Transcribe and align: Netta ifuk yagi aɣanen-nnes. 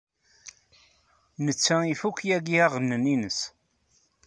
Netta 1.45 1.75
ifuk 1.93 2.17
yagi 2.29 2.57
aɣanen-nnes. 2.65 3.39